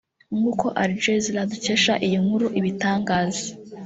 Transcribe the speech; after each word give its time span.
nkuko 0.37 0.65
Aljazeera 0.81 1.49
dukesha 1.51 1.93
iyi 2.05 2.17
nkuru 2.23 2.47
ibitangaza 2.59 3.45